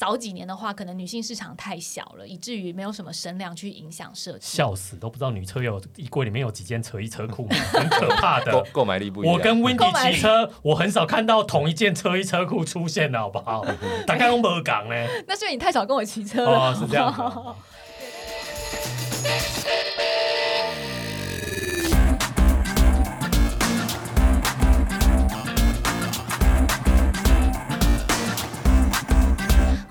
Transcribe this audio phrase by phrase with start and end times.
[0.00, 4.46] 早几年的话，可能女性市场太小了，以至于没有什么声量去影响设计。
[4.46, 8.64] 笑死，都不知道女车友衣柜里面有几件车衣车裤， 很可怕的。
[8.72, 9.34] 购买力不一样。
[9.34, 13.62] 我跟购 Wendy 买力骑车，我很少看到同一件车衣车裤出现的好不好？
[14.08, 14.94] 大概都没讲呢。
[15.28, 16.50] 那是因为你太少跟我骑车了。
[16.50, 17.12] 哦，是这样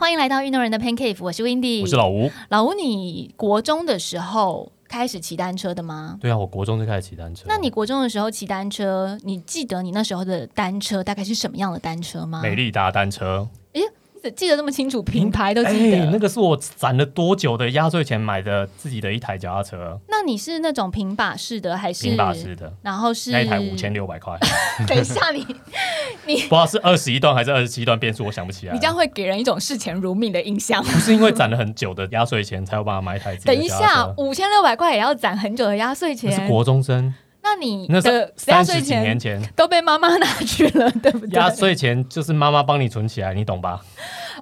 [0.09, 2.31] 欢迎来到运动人的 Pan Cave，我是 Windy，我是老吴。
[2.49, 2.73] 老吴。
[2.73, 6.17] 你国中的时候开始骑单车的吗？
[6.19, 7.45] 对啊，我国中就开始骑单车。
[7.47, 12.41] 那你国中的时候骑单车，你记得你那时候的单车大概是什么样的单车吗？
[12.41, 13.58] 美利达单车，你
[14.31, 15.97] 记得那么清楚，品牌都记得。
[15.97, 23.89] 哎那个是我攒了多久的压岁钱买的自己的一台脚踏车，那你是那种平把式的还是平把式的，然后是那一台五千。
[23.89, 24.37] 六百块，
[24.87, 25.43] 等一下你
[26.27, 28.73] 你， 不知道是二十一段还是二十七段变速，我想不起来。
[28.73, 30.81] 你这样会给人一种视钱如命的印象。
[30.83, 37.11] 不是因为攒了很久的压岁钱才有办法买一台自己的 等一下五千六百块也要攒很久的压岁那是钱，国中生，
[37.49, 41.29] 那你那三十几压岁钱年前，都被妈妈 拿去了，对不对？
[41.39, 43.81] 压岁钱就是妈妈帮你存起来，你懂吧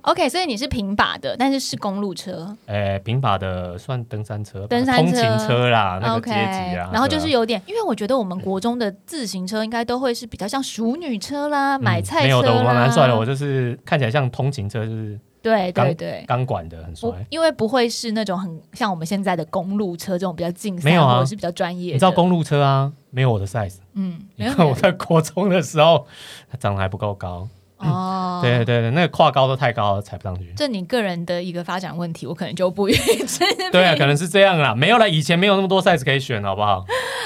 [0.01, 15.17] ？OK，所以你是平把的，但是是公路车诶，平把的算登山车吧，登山车通勤车啦，那个阶级啊，然后就是对啊有点，因为我觉得我们国中的自行车应该都会是比较像淑女车啦、买菜没有的，我蛮帅的，我就是看起来像通勤车，就是
[15.47, 16.25] 对对对。
[16.27, 21.93] 钢管的，很帅。，因为不会是那种很像我们现在的公路车这种比较竞赛，没有啊是比较专业的。
[21.93, 23.77] 你知道公路车啊，没有我的 size。
[23.93, 26.05] 嗯，没有你看我在国中的时候，
[26.51, 27.47] 他长得还不够高。
[27.77, 30.51] 哦，对对对，那个跨高都太高了，踩不上去。
[30.55, 33.71] 这你个人的一个发展问题，我可能就不予置评。
[33.71, 36.83] 对啊，可能是这样啦，没有了，以前没有那么多 size 可以选，好不好？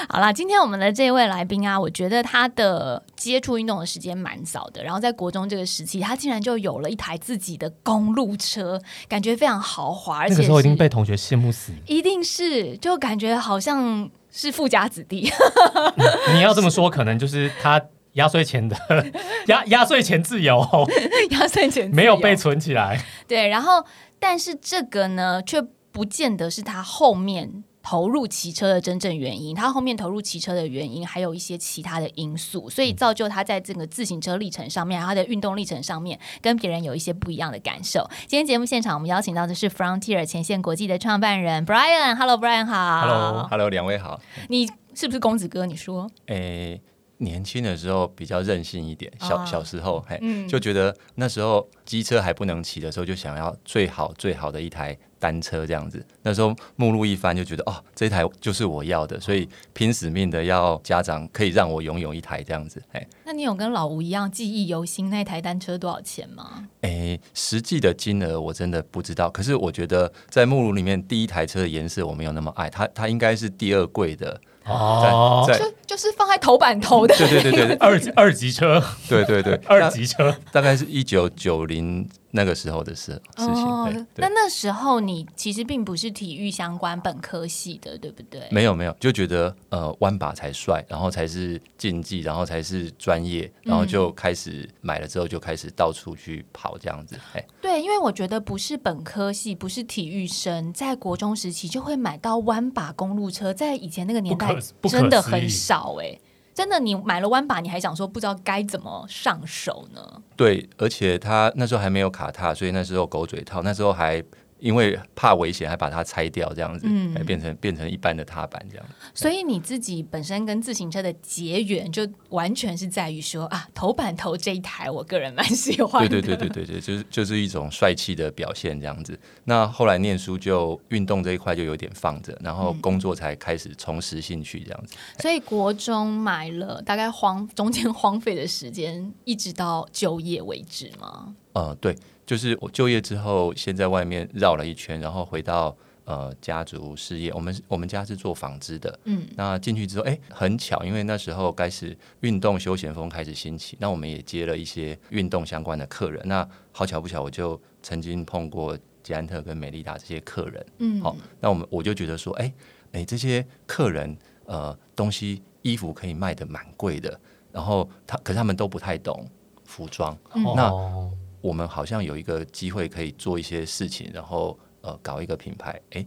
[0.09, 11.71] 好啦，今天我们的这位来宾啊，我觉得他的接触运动的时间蛮早的，然后在国中这个时期，他竟然就有了一台自己的公路车，感觉非常豪华，而且那个时候已经被同学羡慕死。
[11.85, 15.31] 一定是就感觉好像是富家子弟，
[16.33, 17.81] 你要这么说，可能就是他
[18.13, 18.75] 压岁钱的
[19.47, 20.65] 压压岁钱自由
[21.31, 23.03] 压岁钱没有被存起来。
[23.27, 23.85] 对，然后
[24.19, 25.61] 但是这个呢，却
[25.91, 27.63] 不见得是他后面。
[27.83, 38.07] 投入骑车的真正原因，他后面投入骑车的原因还有一些其他的因素，所以造就他在这个自行车历程上面，他的运动历程上面跟别人有一些不一样的感受。
[38.27, 44.21] 今天节目现场我们邀请到的是 Frontier 前线国际的创办人 Brian，Hello Brian 好 Hello Hello，两位好。
[44.49, 45.65] 你是不是公子哥？
[45.65, 46.79] 你说，诶，
[47.21, 56.03] 年轻的时候比较任性一点，小、啊小时候，嘿，嗯就觉得那时候机车还不能骑的时候，就想要最好最好的一台单车这样子。
[56.23, 62.81] 那时候目录一翻，就觉得哦，这台就是我要的，所以拼死命的要家长可以让我拥有一台这样子。
[62.91, 66.67] 哎那你有跟老吴一样记忆犹新那台单车多少钱吗？
[66.81, 74.41] 诶，实际的金额我真的不知道，可是我觉得在目录里面第一台车的颜色我没有那么爱，它它应该是第二贵的。
[74.65, 77.75] 哦，在就就是放在头版头的，对对对对对。
[77.77, 83.65] 二级二级车，对对对，二级车，大概是一九九零那个时候的事事情。
[83.65, 88.47] 哦，那，那时候你其实并不是体育相关本科系的，对不对？
[88.51, 97.19] 没有没有，就觉得呃弯把才帅，然后才是竞技，然后才是专业，然后就开始买了之后就开始到处去跑这样子。
[97.33, 106.19] 哎，对，因为我觉得不是本科系，不是体育生，在国中时期就会买到弯把公路车，在以前那个年代真的很少哎、
[106.53, 110.21] 真的，你买了弯把，你还想说不知道该怎么上手呢？
[110.35, 114.21] 对，而且他那时候还没有卡踏，所以那时候狗嘴套，那时候还
[114.61, 118.85] 因为怕危险，还把它拆掉这样子，嗯哎变成变成一般的踏板这样。
[119.13, 126.09] 所以你自己本身跟自行车的结缘，就完全是在于说啊，头版头这一台，我个人蛮喜欢的。
[126.09, 129.19] 对对对对对对，就是就是一种帅气的表现这样子。
[129.43, 134.95] 那后来念书就运动这一块就有点放着，然后工作才开始重拾兴趣这样子。
[135.19, 141.35] 所以国中买了，大概荒中间荒废的时间，一直到就业为止吗？
[141.53, 141.93] 呃，对，
[142.31, 145.75] 就是我就业之后，先在外面绕了一圈，然后回到
[146.05, 147.29] 呃家族事业。
[147.33, 156.21] 我们我们家是做纺织的，嗯，那进去之后，哎，很巧，因为那时候开始运动休闲风开始兴起，那我们也接了一些运动相关的客人。
[156.25, 160.65] 那好巧不巧，我就曾经碰过捷安特跟美利达这些客人。
[160.77, 162.53] 嗯，好、那我们我就觉得说，哎
[162.93, 167.19] 哎，这些客人呃东西衣服可以卖的蛮贵的，
[167.51, 169.27] 然后他可是他们都不太懂
[169.65, 170.41] 服装，嗯。
[170.55, 171.11] 那哦
[171.41, 176.05] 我们好像有一个机会可以做一些事情，然后呃搞一个品牌，哎，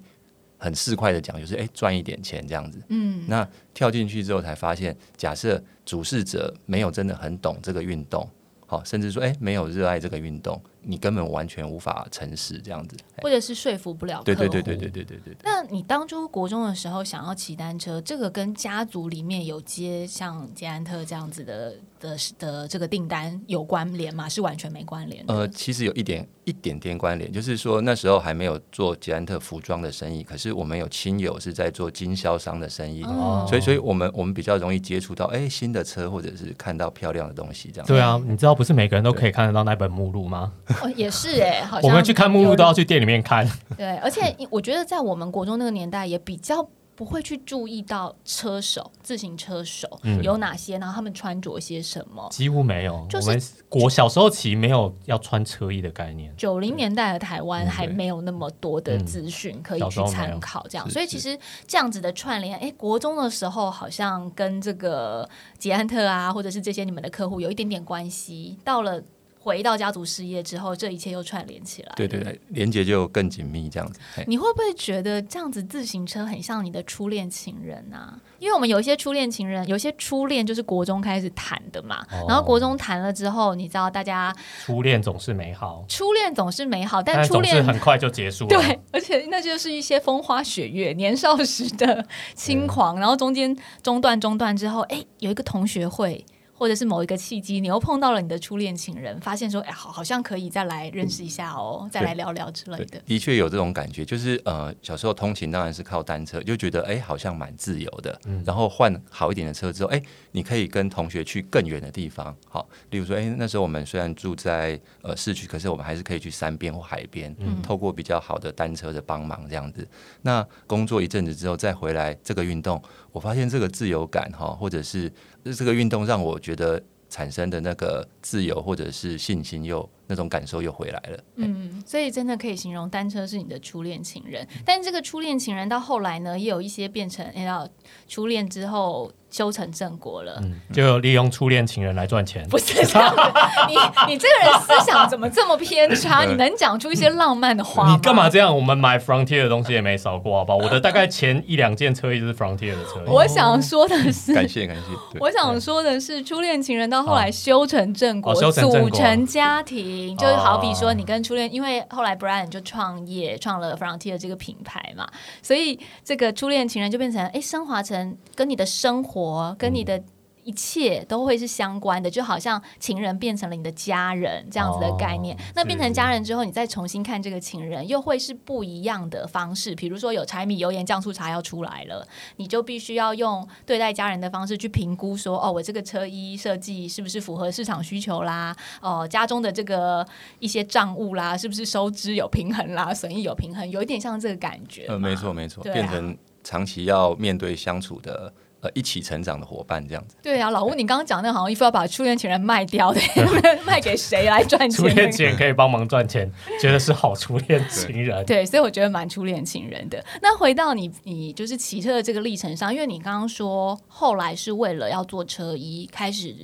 [0.57, 2.81] 很市侩的讲就是哎赚一点钱这样子。
[2.89, 8.29] 嗯，那跳进去之后才发现，假设主事者没有真的很懂这个运动，
[8.67, 12.97] 好、甚至说哎没有热爱这个运动，你根本完全无法诚实这样子。
[13.17, 14.25] 哎或者是说服不了客户。
[14.25, 15.37] 对对对对对对对对对。
[15.43, 24.29] 那你当初国中的时候想要骑单车，这个跟家族里面有接像捷安特这样子的的的这个订单有关联吗？
[24.29, 25.25] 是完全没关联。
[25.29, 37.87] 呃，其实有一点一点点关联，就是说那时候还没有做捷安特服装的生意，可是我们有亲友是在做经销商的生意，哦所以所以我们我们比较容易接触到哎新的车，或者是看到漂亮的东西这样。
[37.87, 40.53] 对啊，你知道不是每个人都可以看得到那本目录吗？
[40.83, 43.49] 哦，也是哎、 好像我们去看目录都要去店里面看。
[43.77, 46.67] 对，而且我觉得在我们国中那个年代，也比较
[46.97, 52.29] 不会去注意到车手、自行车手嗯有哪些，然后他们穿着些什么。
[52.31, 56.33] 几乎没有，就是我们国小时候骑没有要穿车衣的概念。
[56.37, 61.37] 九零年代的台湾嗯还没有那么多的嗯资讯可以去参考，这样，是所以其实
[61.67, 65.29] 这样子的串联，哎，国中的时候好像跟这个
[65.59, 69.03] 捷安特啊，或者是这些你们的客户有一点点关系，到了。
[69.45, 71.93] 回到家族事业之后，这一切又串联起来。
[71.95, 74.01] 对对对，连接就更紧密这样子。
[74.27, 78.19] 你会不会觉得这样子自行车很像你的初恋情人啊？
[78.39, 88.49] 因为我们有一些初恋情人，有一些初恋就是国中开始谈的嘛，哦然后国中谈了之后，你知道大家初恋总是美好，初恋总是美好，但但是初恋很快就结束了。
[88.57, 96.25] 对，而且那就是一些风花雪月、年少时的 轻狂，然后中间中断中断之后，哎，有一个同学会。
[96.65, 102.99] 或者是某一个契机，你又碰到了你的初恋情人，发现说，哎，好，好像可以再来认识一下哦，再来聊聊之类的。
[103.05, 108.19] 的确有这种感觉，就是呃，小时候通勤当然是靠单车，就觉得哎、好像蛮自由的。
[108.25, 110.03] 嗯然后换好一点的车之后，哎、
[110.33, 112.35] 你可以跟同学去更远的地方。
[112.49, 119.87] 好，例如说，哎、那时候我们虽然住在呃市区，可是我们还是可以去山边或海边，嗯透过比较好的单车的帮忙这样子。
[120.23, 122.83] 那工作一阵子之后再回来这个运动，
[123.13, 125.13] 我发现这个自由感哈，或者是
[125.45, 131.19] 就是这个运动让我觉得产生的那个自由或者是信心又那种感受又回来了。
[131.37, 137.67] 嗯，所以真的可以形容单车是你的初恋情人，但这个初恋情人到后来呢，也有一些变成，哎呀，
[138.09, 140.39] 初恋之后修成正果了。
[140.43, 142.47] 嗯，就利用初恋情人来赚钱。
[142.49, 143.33] 不是这样的，
[143.69, 146.25] 你你这个人思想怎么这么偏差？
[146.29, 147.93] 你能讲出一些浪漫的话吗？
[147.93, 148.55] 你干嘛这样？
[148.55, 150.59] 我们买 Frontier 的东西也没少过，好不好？
[150.59, 153.03] 我的大概前一两件车一直是 Frontier 的车。
[153.11, 165.09] 我想说的是，感谢感谢，我想说的是，初恋情人到后来修成正果，哦修成正果组成家庭，就好比说你跟初恋，因为后来 Brian 就创业，创了 Frontier 这个品牌嘛，
[165.43, 170.03] 所以这个初恋情人就变成哎，升华成跟你的生活，跟你的。
[170.45, 175.37] 一切都会是相关的，就好像情人变成了你的家人这样子的概念。
[175.37, 179.75] 哦那变成家人之后，你再重新看这个情人，又会是不一样的方式。
[179.75, 182.07] 比如说有柴米油盐酱醋茶要出来了，
[182.37, 188.57] 你就必须要用对待家人的方式去评估说，哦，我这个车衣设计是不是符合市场需求啦？
[188.81, 190.07] 哦，家中的这个
[190.39, 194.87] 一些账务啦，是不是收支有平衡啦，损益有平衡，有一点像这个感觉。
[194.87, 195.33] 呃，没错。
[195.35, 198.33] 没错，啊变成长期要面对相处的
[198.65, 200.17] 呃一起成长的伙伴这样子。
[200.23, 203.01] 对啊，老吴，你刚刚讲那好像一副要把初恋情人卖掉的，
[203.67, 204.71] 卖给谁来赚钱？
[204.71, 206.31] 初恋情人可以帮忙赚钱，
[206.61, 208.25] 觉得是好初恋情人。
[208.25, 210.03] 对，所以我觉得蛮初恋情人的。
[210.23, 216.35] 那回到你，你就是骑车的这个历程上，因为你刚刚说后来是为了要做车衣，开始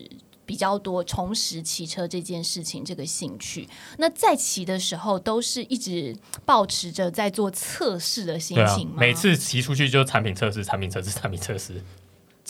[0.44, 3.69] 比较多重拾骑车这件事情这个兴趣。
[3.99, 11.81] 那在骑的时候，都是一直保持着在做测试的心情吗？，每次骑出去就产品测试，产品测试，产品测试。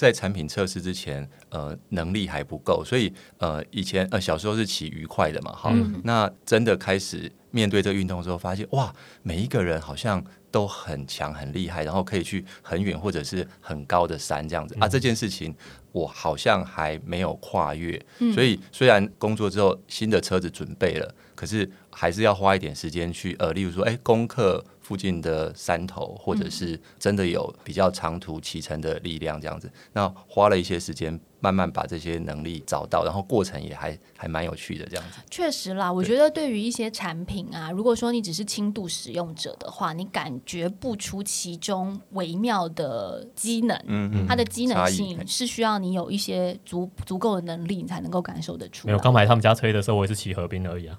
[0.01, 6.01] 在产品测试之前，呃，能力还不够，所以呃，以前呃小时候是骑愉快的嘛，哈、嗯。
[6.03, 8.91] 那真的开始面对这个运动之后，发现哇，
[9.23, 15.55] 每一个人好像都很强很厉害，然后可以去很远或者是很高的山这样子、啊，这件事情
[15.93, 18.01] 我好像还没有跨越，
[18.33, 29.71] 所以虽然工作之后新的车子准备了，可是还是要花一点时间去呃，例如说，哎，攻克附近的山头，或者是真的有比较长途骑乘的力量这样子。
[29.93, 35.21] 那花了一些时间，慢慢把这些能力找到，然后过程也还还蛮有趣的这样子。
[35.31, 43.77] 确实啦，我觉得对于一些产品啊，如果说你只是轻度使用者的话，你感觉不出其中微妙的机能。
[43.87, 49.05] 嗯嗯，它的机能性是需要你有一些足足够的能力，你才能够感受得出没有，来。
[49.05, 50.99] 刚买他们家车衣的时候，我也是骑河滨而已啊。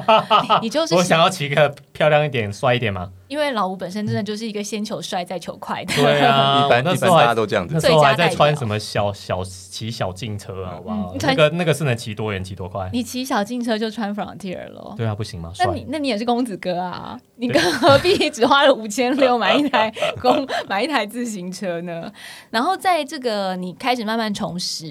[0.60, 3.10] 你就是 我想要骑个漂亮一点、帅一点吗？
[3.32, 5.94] 因为老吴本身真的就是一个先求帅再求快的。
[5.94, 7.80] 对啊， 一般一般大那时候还家都这样子那。
[7.80, 11.18] 时候还在穿什么小小骑小径车啊，好不好嗯？
[11.22, 12.90] 那个那个是能骑多远骑多快？
[12.92, 14.92] 你骑小径车就穿 Frontier 了。
[14.98, 15.50] 对啊，不行吗？
[15.58, 17.18] 那你那你也是公子哥啊？
[17.36, 22.12] 你更何必只花了五千六买一台公买一台自行车呢？
[22.50, 24.84] 然后在这个你开始慢慢重拾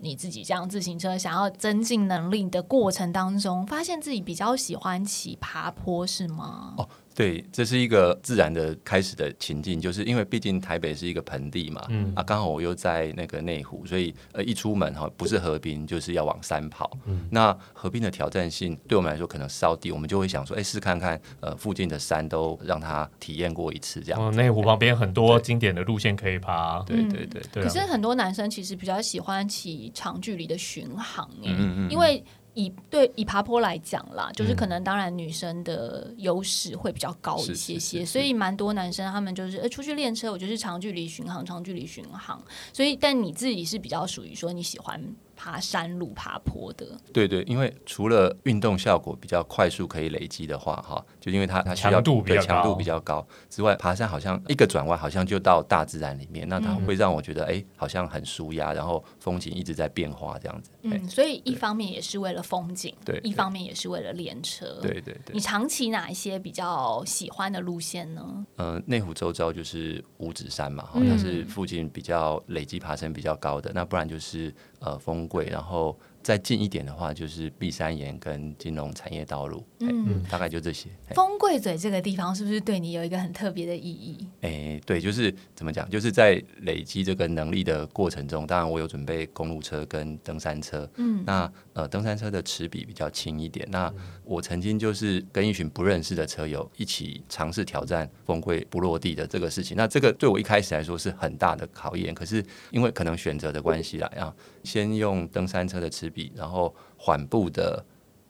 [0.00, 6.74] 你自己这样自行车，想要增进能力的过程当中，发现自己比较喜欢骑爬坡，是吗？
[6.76, 16.90] 哦对，这是一个自然的开始的情境，就是因为毕竟台北是一个盆地嘛，嗯啊，刚好我又在那个内湖，所以呃一出门哈，不是河滨就是要往山跑。
[17.06, 24.20] 嗯那河滨的挑战性对我们来说可能稍低，我们就会想说，哎，试看看呃附近的山都让他体验过一次这样。
[24.20, 26.82] 哦，内湖旁边很多经典的路线可以爬。
[26.82, 32.22] 对对对，可是很多男生其实比较喜欢骑长距离的巡航、嗯嗯因为
[32.54, 42.42] 以对以爬坡来讲啦，就是嗯可能当然女生的优势会比较高一些些，是所以蛮多男生他们就是呃出去练车，我就是长距离巡航，长距离巡航。
[42.72, 45.00] 所以但你自己是比较属于说你喜欢
[45.36, 56.84] 爬山路、爬坡的，对对，因为除了运动效果比较快速可以累积的话，哈，就因为它它需要强度比较对强度比较高之外，爬山好像一个转弯好像就到大自然里面，那它嗯。
[56.84, 60.70] 会让我觉得哎，好像很舒压，然后风景一直在变化这样子。
[60.82, 60.90] 哎。
[60.92, 64.78] 嗯，所以一方面也是为了风景，对一方面也是为了练车。
[64.82, 65.32] 对对对。
[65.32, 68.44] 你，长期哪一些比较喜欢的路线呢？
[68.56, 71.08] 呃，内湖周遭就是五指山嘛，哈、嗯。
[71.08, 80.88] 它是附近比较累积爬升比较高的，那不然就是呃贵，然后再近一点的话就是碧山岩跟金融产业道路，嗯，大概就这些。
[81.08, 84.26] 哎风柜嘴这个地方是不是对你有一个很特别的意义？
[84.40, 90.88] 哎，对，就是怎么讲，就是在累积这个能力的过程中，当然我有准备公路车跟登山车。
[90.96, 93.68] 嗯，那呃，登山车的齿比比较轻一点。
[93.70, 93.92] 那
[94.24, 99.76] 我曾经就是跟一群不认识的车友一起尝试挑战风贵不落地的这个事情。
[99.76, 107.84] 那这个对我一开始来说是很大的考验，可是因为可能选择的关系啦，啊，先用登山车的齿比，然后缓步的。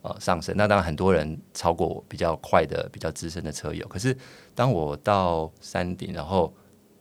[0.06, 0.54] 呃，上升。
[0.54, 3.88] 那当然，很多人超过我比较快的、比较资深的车友。
[3.88, 4.14] 可是，
[4.54, 6.52] 当我到山顶，然后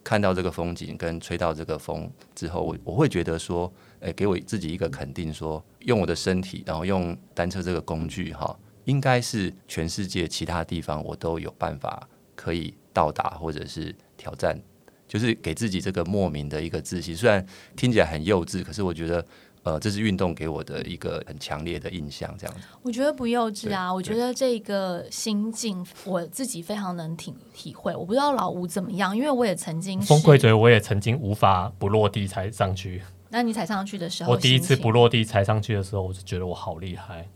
[0.05, 14.57] 看到这个风景跟吹到这个风之后，我我会觉得说，诶、给我自己一个肯定说，用我的身体，然后用单车这个工具，哈，应该是全世界其他地方我都有办法可以到达或者是挑战。
[15.05, 19.23] 就是给自己这个莫名的一个自信，虽然听起来很幼稚，可是我觉得，
[19.63, 22.61] 呃，这是运动给我的一个很强烈的印象，这样子。
[22.81, 27.95] 我觉得不幼稚啊，我觉得这个心境我自己非常能体体会。
[27.95, 33.01] 我不知道老吴怎么样，因为我也曾经是风柜嘴我也曾经无法不落地才上去。
[33.29, 37.27] 那你踩上去的时候，我第一次不落地踩上去的时候，我就觉得我好厉害。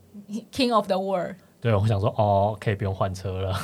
[0.52, 3.58] King of the World，对，我想说，哦，可以不用换车了。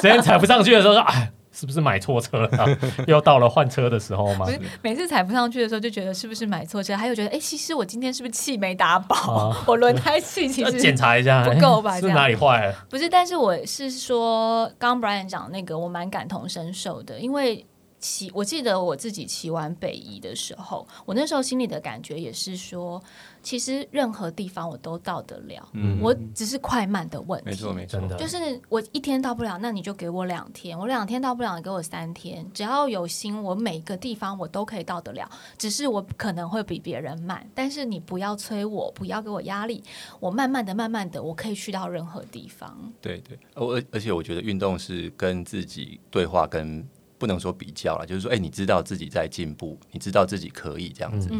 [0.00, 4.46] 之前踩不上去的时候说，哎，是不是买错车了、 又到了换车的时候吗？
[4.80, 9.56] 每次踩不上去的时候就觉得是不是买错车，还有觉得哎，其实我今天是不是气没打饱，哦。
[9.66, 12.86] 我轮胎气其实检查一下，不够吧是哪里坏了？
[12.88, 17.66] 不是，但是我是说，刚刚 Brian 讲那个，我蛮感同身受的，因为
[17.98, 23.02] 骑，我记得我自己骑完北移的时候，我那时候心里的感觉也是说，
[23.48, 27.46] 其实任何地方我都到得了，嗯我只是快慢的问题。
[27.46, 28.36] 没错，没错就是
[28.68, 32.46] 我一天到不了，那你就给我两天；我两天到不了，你给我三天。
[32.52, 35.26] 只要有心，我每个地方我都可以到得了。
[35.56, 39.82] 只是我可能会比别人慢，但是你不要催我，不要给我压力，
[40.20, 42.92] 我慢慢的、慢慢的，我可以去到任何地方。
[43.00, 46.86] 对对，而而且我觉得运动是跟自己对话，跟
[47.16, 51.30] 不能说比较了，就是说，哎，你知道自己在进步，你知道自己可以这样子，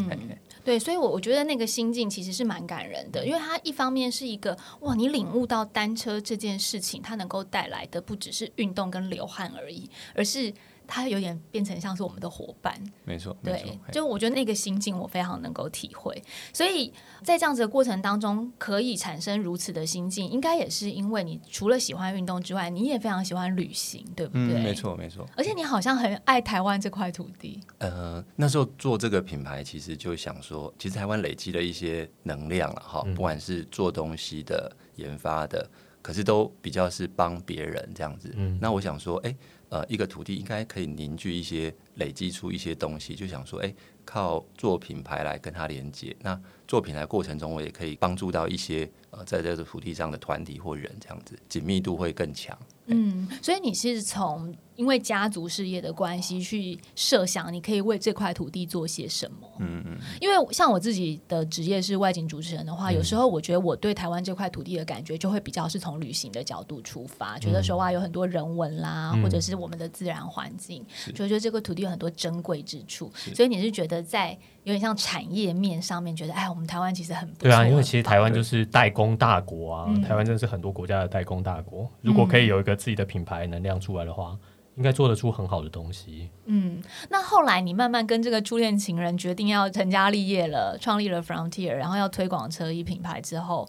[0.68, 10.52] 对，所以我，我觉得那个心境其实是蛮感人的，因为它一方面是一个哇，你领悟到单车这件事情，它能够带来的不只是运动跟流汗而已，而是
[10.88, 12.74] 它有点变成像是我们的伙伴。
[13.04, 16.20] 没错，没错对，，哎就我觉得那个心境我非常能够体会，
[16.54, 16.90] 所以
[17.22, 24.54] 在这样子的过程当中，可以产生如此的心境，应该也是因为你除了喜欢运动之外，你也非常喜欢旅行，对不对？
[24.54, 24.78] 嗯，没。
[24.78, 25.26] 错，没错。
[25.36, 35.68] 而且你好像很爱台湾这块土地，呃，那时候做这个品牌，其实就想说，其实台湾累积了一些能量了哈，不管是做东西的、研发的，
[36.00, 38.32] 可是都比较是帮别人这样子。
[38.36, 39.34] 嗯那我想说，哎、
[39.70, 46.16] 呃，一个土地应该可以凝聚一些、累积出一些东西，就想说，哎、靠做品牌来跟它连接。
[46.20, 52.58] 那做品牌过程中，我也可以帮助到一些呃，在这个土地上的团体或人，这样子紧密度会更强。
[52.86, 59.38] 嗯，所以你是从因为家族事业的关系去设想，你可以为这块土地做些什么。
[59.58, 59.98] 嗯嗯。
[60.20, 73.10] 因为像我自己的职业是外景主持人的话，有时候我觉得我对台湾这块土地的感觉就会比较是从旅行的角度出发，觉得说哇有很多人文啦，或者是我们的自然环境，就觉得这个土地有很多珍贵之处。
[73.34, 74.30] 所以你是觉得在
[74.62, 81.90] 有点像产业面上面，觉得哎，我们台湾其实很对啊，因为其实台湾就是代工大国啊，台湾真的是很多国家的代工大国。
[82.00, 84.38] 如果可以有一个自己的品牌能量出来的话。
[84.78, 86.30] 应该做得出很好的东西。
[86.50, 93.68] 嗯，那后来你慢慢跟这个初恋情人决定要成家立业了，创立了 Frontier，然后要推广车衣品牌之后，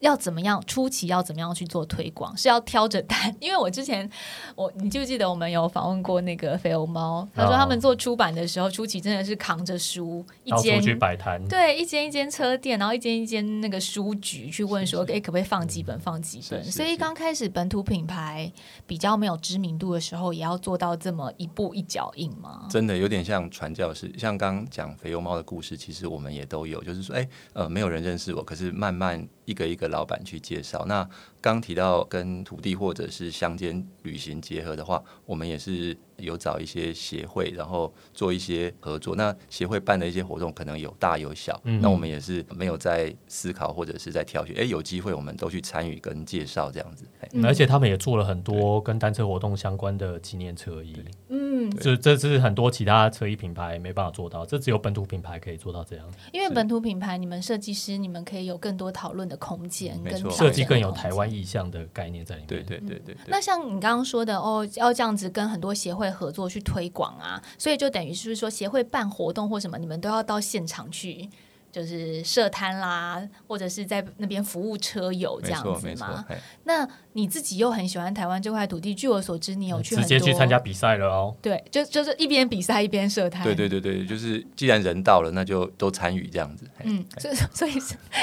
[0.00, 0.62] 要怎么样？
[0.66, 2.36] 初期要怎么样去做推广？
[2.36, 3.34] 是要挑着担？
[3.40, 4.08] 因为我之前
[4.54, 15.98] 我你记不记得我们有访问过那个肥欧猫，他说他们做出版的时候，初期真的是扛着书，一间去摆摊，对，一间一间车店，然后一间一间那个书局去问说，哎，可不可以放几本？
[15.98, 16.62] 放几本？
[16.64, 18.52] 所以刚开始本土品牌
[18.86, 20.26] 比较没有知名度的时候。
[20.36, 22.66] 也要做到这么一步一脚印吗？
[22.70, 30.84] 真的有点像传教士，像刚讲肥油猫的故事，其实我们也都有，就是说，哎，呃，没有人认识我，可是慢慢一个一个老板去介绍。
[30.86, 31.08] 那
[31.40, 35.96] 刚提到跟土地或者是乡间旅行结合的话，我们也是。
[36.18, 39.14] 有找一些协会，然后做一些合作。
[39.16, 44.56] 那协会办的一些活动可能有大有小，那我们也是没有在思考或者是在挑选。
[44.56, 47.04] 哎，有机会我们都去参与跟介绍这样子。
[47.44, 50.96] 而且他们也做了很多跟单车活动相关的纪念车衣。
[51.28, 56.06] 嗯，这这是很多其他车衣品牌没办法做到，这只有本土品牌可以做到这样。
[56.32, 62.48] 因为本土品牌，你们设计师你们可以有更多讨论的空间，跟设计更有台湾意向的概念在里面。
[62.48, 63.16] 对对对对。
[63.26, 66.06] 那像你刚刚说的哦，要这样子跟很多协会。
[66.16, 71.28] 合作去推广啊，所以就等于是不是说协会办活动或什么，你们都要到现场去，
[71.76, 76.24] 就是设摊啦，或者是在那边服务车友这样子吗？
[76.64, 76.88] 那。
[77.16, 81.34] 你自己又很喜欢台湾这块土地，据我所知，你有去直接去参加比赛了哦。
[81.40, 83.42] 对，就就是一边比赛一边设摊。
[83.42, 86.68] 对对对对，就是既然人到了，那就都参与这样子。
[86.84, 87.72] 嗯，所以所以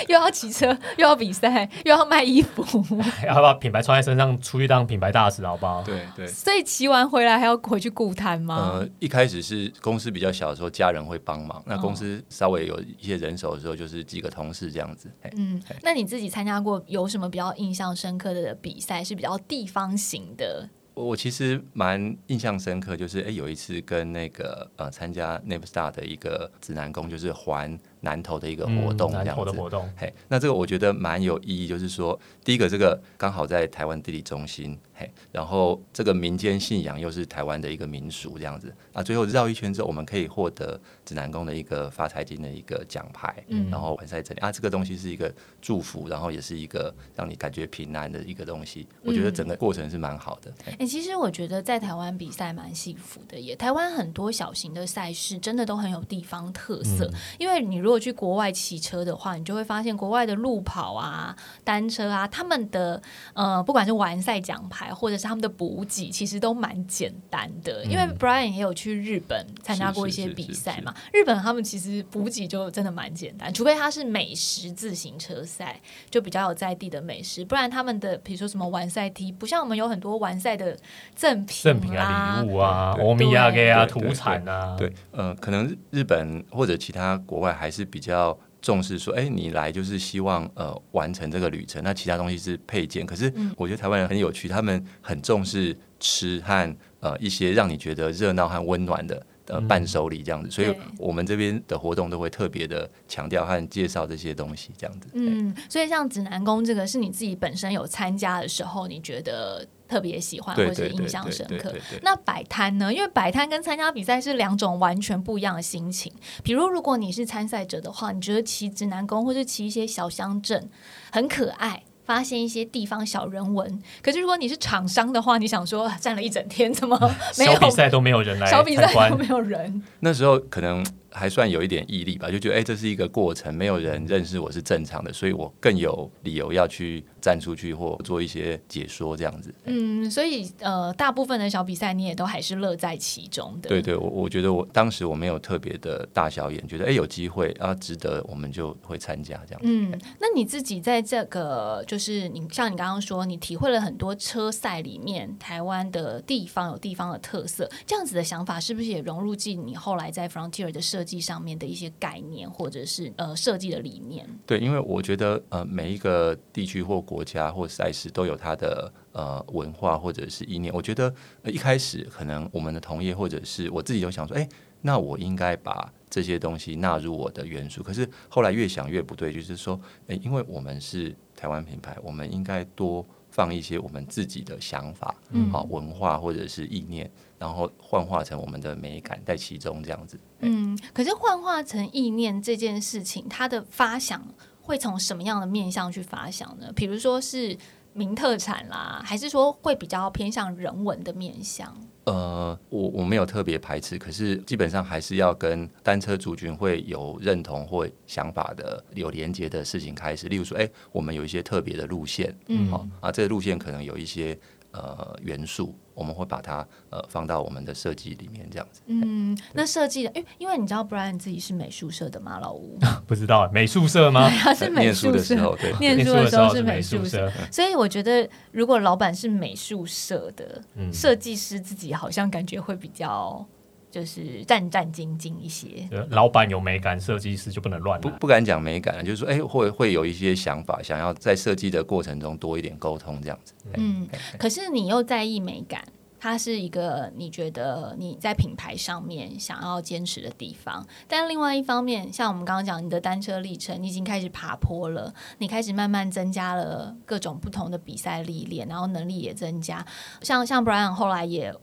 [0.09, 0.67] 又要骑车，
[0.97, 2.63] 又要比赛，又要卖衣服，
[3.25, 5.81] 要把品牌穿在身上，出去当品牌大使，好不好？
[5.81, 6.27] 对对。
[6.27, 8.73] 所以骑完回来还要回去顾摊吗？
[8.75, 11.63] 呃，一开始是公司比较小的时候，家人会帮忙。
[11.65, 15.11] 那公司稍微有一些人手的时候，就是几个同事这样子。
[15.35, 18.79] 嗯，那你自己参加过有什么比较印象深刻的比？
[18.79, 20.69] 赛是比较地方型的。
[20.93, 27.77] 我其实蛮印象深刻，就是哎，有一次跟那个呃参加 Navstar 的一个指南宫，就是环。
[28.03, 29.81] 南投的一个活动，这样子。
[29.95, 38.73] 嘿，那这个我觉得蛮有意义，就是说，第一个，这个刚好在台湾地理中心，嘿，然后这个民间信仰又是台湾的一个民俗，这样子。
[38.91, 48.85] 啊，最后绕一圈之后，我们可以获得指南宫的一个发财金的一个奖牌，嗯，然后完赛这里啊，这个东西是一个祝福，然后也是一个让你感觉平安的一个东西。
[49.01, 50.53] 我觉得整个过程是蛮好的。
[50.77, 62.99] 哎，其实我觉得在台湾比赛蛮幸福的，也台湾很多小型的赛事真的都很有地方特色，因为你如果如果去国外骑车的话，你就会发现国外的路跑啊、单车啊，他们的
[63.33, 67.85] 呃，不管是完赛奖牌或者是他们的补给，其实都蛮简单的。
[67.85, 75.79] 因为 Brian 也有去日本参加过一些比赛嘛，日本他们其实补给就真的蛮简单，除非他是美食自行车赛，
[76.09, 80.75] 就比较有在地的美食，不然他们的比如说什么完赛 T，不像我们有很多完赛的
[81.13, 84.75] 赠品、赠品啊、礼物啊、欧米亚给啊、土产啊。
[84.75, 87.82] 对，呃，可能日本或者其他国外还是。
[87.85, 93.05] 比较重视说，哎，你来就是希望呃完成这个旅程，那其他东西是配件。
[93.05, 99.25] 可是我觉得台湾人很有趣，他们很重视吃和呃一些让你觉得热闹和温暖的。
[99.47, 105.07] 呃，伴手礼这样子，所以我们这边的活动都会特别的强调和介绍这些东西，这样子。
[105.13, 111.73] 嗯，所以像指南宫这个，是你自己本身有参加的时候，你觉得特别喜欢或者印象深刻。
[112.01, 112.93] 那摆摊呢？
[112.93, 116.13] 因为摆摊跟参加比赛是两种完全不一样的心情。
[116.41, 120.69] 比如，如果你是参赛者的话，你觉得骑指南宫或者骑一些小乡镇
[121.11, 121.83] 很可爱。
[122.05, 126.97] 发现一些地方小人文，可是如果你是厂商的话，你想说站了一整天，怎么
[127.37, 128.49] 没有比赛都没有人来？
[128.49, 129.81] 小比赛都没有人。
[129.99, 130.85] 那时候可能。
[131.13, 139.53] 还算有一点毅力吧，就觉得哎，这是一个过程，没有人认识我是正常的，所以我更有理由要去站出去或做一些解说这样子。
[139.65, 143.69] 嗯，所以呃，大部分的小比赛你也都还是乐在其中的。
[143.69, 149.61] 对对，我我觉得我当时我没有特别的大小眼，觉得哎有机会啊值得，我们就会参加这样。
[149.63, 161.02] 嗯，那你自己在这个就是你像你刚刚说，你体会了很多车赛里面台湾的地方有地方的特色，这样子的想法是不是也融入进你后来在 Frontier 的设？
[161.03, 164.25] 设计上面的一些概念，或者是呃设计的理念。
[164.45, 170.73] 对，因为我觉得呃每一个地区或国家或赛事都有它的呃文化或者是意念。
[170.73, 171.13] 我觉得
[171.43, 174.47] 一开始可能我们的同业或者是我自己都想说，哎，
[174.79, 177.83] 那我应该把这些东西纳入我的元素。
[177.83, 187.11] 可是后来越想越不对，就是说，哎，因为我们是台湾品牌，我们应该多放一些我们自己的想法，嗯，好文化或者是意念。
[187.43, 190.17] 然后幻化成我们的美感在其中，这样子。
[190.39, 194.25] 嗯，可是幻化成意念这件事情，它的发想
[194.61, 196.71] 会从什么样的面向去发想呢？
[196.73, 197.57] 比如说是
[197.91, 201.77] 名特产啦，还是说会比较偏向人文的面向？
[202.05, 210.29] 呃，我我没有特别排斥，可是基本上还是要跟单车族群会有认同或想法的、有连接的事情开始。
[210.29, 214.39] 例如说，哎，我们有一些特别的路线，嗯，好啊，这个路线可能有一些。
[214.73, 218.81] 呃，元素我们会把它呃放到我们的设计里面，这样子。
[218.87, 222.39] 嗯，那设计的，因因为你知道，Brian 自己是美术社的吗？
[222.39, 224.27] 老吴 不知道美术社吗？
[224.41, 227.31] 他是美术的时候，对， 念书的时候是美术社。
[227.51, 233.45] 所以我觉得，如果老板是美术社的设计师，自己好像感觉会比较。
[233.93, 238.01] 就是战战兢兢一些，老板有美感，设计师就不能乱。
[238.01, 243.53] 不不敢讲美感，就是说，哎，会会有一些想法，想要在设计的过程中多一点沟通，这样子。
[243.75, 244.07] 嗯，
[244.39, 245.85] 可是你又在意美感，
[246.19, 250.83] 它是一个你觉得你在品牌上面想要坚持的地方。
[251.07, 259.85] 但另外一方面，像我们刚刚讲，你的单车历程，你已经开始爬坡了，你开始慢慢增加了各种不同的比赛历练，然后能力也增加。
[260.23, 261.53] 像像 Brian 后来也。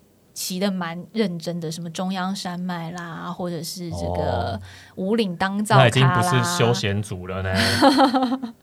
[0.40, 4.58] 骑的蛮认真的，什么中央山脉啦，或者是这个
[4.94, 7.52] 五岭当造，那已经不是休闲组了呢。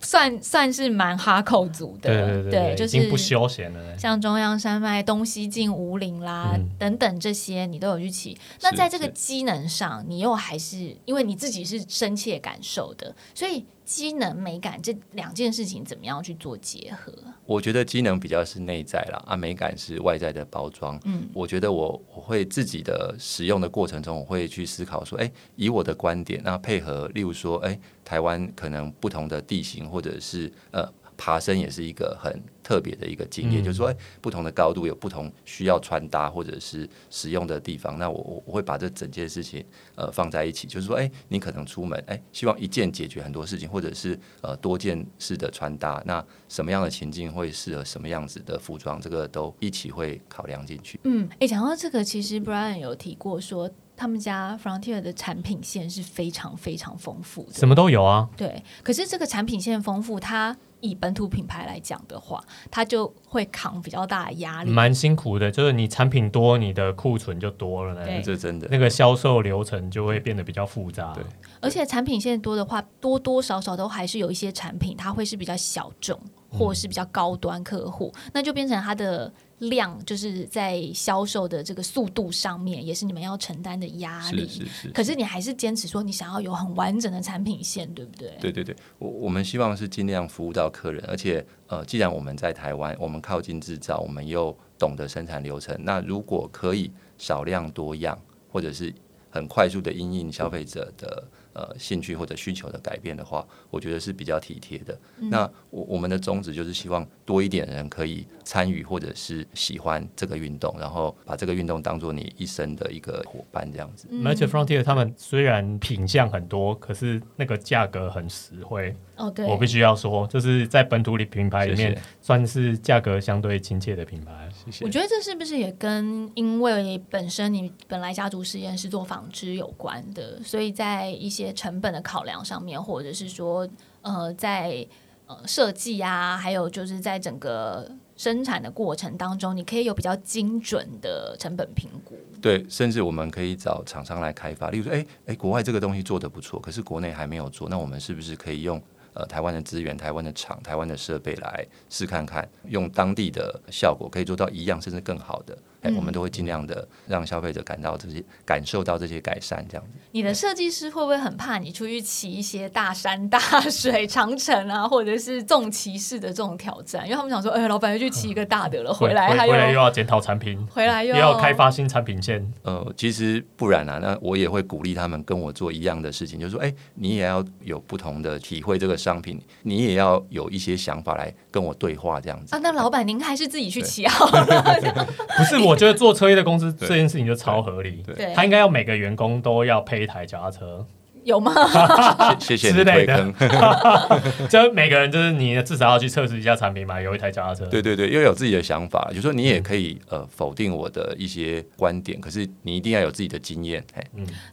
[0.00, 3.98] 算算是蛮哈口组的，对对对，就是不休闲了。
[3.98, 8.38] 像中央山脉、东西进五岭啦等等这些，你都有去骑。
[8.62, 17.12] 那在这个机能上，你又还是因为你自己是深切感受的，所以机能美感这两件事情怎么样去做结合？
[17.44, 20.96] 我觉得机能比较是内在啦，啊，美感是外在的包装。
[21.04, 27.76] 嗯，我觉得我我会自己的使用的过程中，我会去思考说，哎，以我的观点，那配合，例如说，哎。
[28.02, 30.84] 台湾可能不同的地形，或者是呃
[31.20, 37.98] 爬升也是一个很特别的一个经验，就是说，不同的高度有不同需要穿搭或者是使用的地方。
[37.98, 39.62] 那我我会把这整件事情
[39.96, 50.98] 呃放在一起，就是说，哎，你可能出门，哎，希望一件解决很多事情，或者是呃多件式的穿搭，那什么样的情境会适合什么样子的服装，这个都一起会考量进去。
[51.04, 53.70] 嗯，哎，讲到这个，其实 Brian 有提过说。
[54.00, 58.26] 他们家 Frontier 的产品线是非常非常丰富的，什么都有啊。
[58.34, 65.50] 对，可是这个产品线丰富，它以本土品牌来讲的话，它就会扛比较大的压力，蛮辛苦的。
[65.50, 68.22] 就是你产品多，你的库存就多了呢。
[68.22, 71.12] 这真的，那个销售流程就会变得比较复杂。
[71.12, 71.22] 对，
[71.60, 76.18] 而且产品线多的话，多多少少都还是有一些产品，它会是比较小众，
[76.50, 79.30] 或是比较高端客户，那就变成它的。
[79.60, 84.48] 量就是在销售的这个速度上面，也是你们要承担的压力。
[84.48, 84.88] 是是是。
[84.88, 88.32] 可是你还是坚持说，你想要有很完整的产品线，对不对？
[88.40, 98.18] 对对对，我我们希望是尽量服务到客人，而且呃，既然我们在台湾，我们靠近制造，我们又懂得生产流程，那如果可以少量多样，
[98.50, 98.94] 或者是
[99.28, 101.24] 很快速的因应消费者的。
[101.52, 104.96] 呃，兴趣或者需求的改变的话，我觉得是比较体贴的。
[105.16, 114.06] 那我我们的宗旨就是希望多一点人可以参与或者是喜欢这个运动，然后把这个运动当做你一生的一个伙伴这样子。
[114.24, 118.94] 而且 Frontier 他们虽然品相很多，可是那个价格很实惠。
[119.16, 124.48] 哦，对，我必须要说，就是在本土里品牌里面，算是价格相对亲切的品牌。
[124.64, 124.84] 谢谢。
[124.84, 131.49] 我觉得这是不是也跟因为本身你本来家族实验是做纺织有关的，所以在一些。
[131.52, 133.68] 成本的考量上面，或者是说，
[134.02, 134.86] 呃，在
[135.26, 142.16] 呃设计啊，还有就是在整个生产的过程当中，你可以有比较精准的成本评估。
[142.40, 144.70] 对，甚至我们可以找厂商来开发。
[144.70, 148.82] 例如说，哎哎，国外这个东西做的不错，可是国内还没有做，那我们是不是可以用
[149.12, 155.56] 呃台湾的资源、台湾的厂、台湾的设备来试看看，用当地的效果可以做到一样，甚至更好的？
[155.82, 159.98] 哎，我们都会尽量的让消费者感到这些感受到这些改善，这样子。
[160.12, 167.04] 你的设计师会不会很怕你出去骑一些大山大水、长城啊，或者是重骑士的这种挑战？
[167.04, 172.46] 因为他们想说，哎，老板又去骑一个大的了，回来还回来又要检讨产品，回来又要开发新产品线。
[172.62, 182.60] 呃，其实不然啊，那我也会鼓励他们跟我做一样的事情，就是说，哎，你也要有不同的体会这个商品，你也要有一些想法来跟我对话，这样子啊。
[182.62, 184.62] 那老板您还是自己去骑好了？
[185.38, 185.69] 不是我。
[185.70, 188.34] 我觉得做车业的公司这件事情就超合理，对。
[188.34, 190.84] 他应该要每个员工都要配一台脚踏车。
[191.24, 191.52] 有吗？
[192.40, 194.48] 谢谢你之类的推坑。
[194.48, 197.66] 就每个人就是你至少要去测试一下产品嘛，有一台脚踏车。
[197.66, 203.84] 对对对，又有自己的想法，就说你也可以呃否定我的一些观点，可是你一定要有自己的经验。
[203.94, 204.04] 嘿，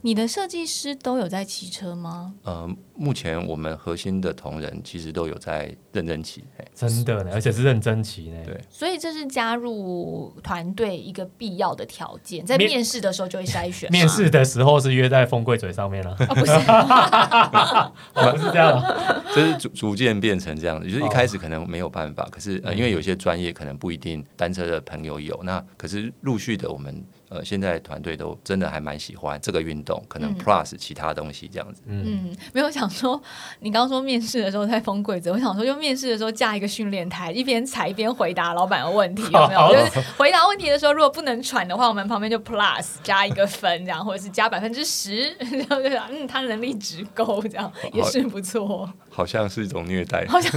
[0.02, 2.34] 你的设计师都有在骑车吗？
[2.44, 6.44] 呃，目前我们核心的同仁其实都有在认真骑。
[6.74, 8.36] 真的呢，而且是认真骑呢。
[8.44, 13.90] 对所以这是加入团队一个必要的条件，在面面试的时候就会筛选。
[13.90, 18.82] 面试的时候是约在风柜嘴上面了，哦，不是，哦不是这样
[19.34, 19.42] 就。
[19.42, 31.82] 是逐逐渐变成这样子，就是一开始可能没有办法，可是呃，因为有些专业可能不一定单车的朋友有，那可是陆续的我们呃现在团队都真的还蛮喜欢这个运动，可能嗯 plus 其他东西这样子。
[31.86, 33.20] 嗯，没有想说，
[33.60, 39.72] 你刚刚说面试的时候在封柜子，我想说，就面试的时候架一个训练台，一边踩一边回答老板的问题， 有没有？
[39.72, 48.90] 就是回答问题的时候，如果不能喘的话，我们旁边就 plus 加一个分，这样，或者是加百分之十，然 后就想，嗯，他能力值够，这样也是不错。
[49.18, 50.24] 好像是一种虐待。
[50.28, 50.52] 好像